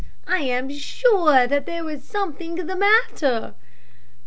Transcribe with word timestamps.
I 0.25 0.39
am 0.39 0.67
sure 0.71 1.45
that 1.45 1.67
there 1.67 1.87
is 1.87 2.03
something 2.03 2.55
the 2.65 2.75
matter." 2.75 3.53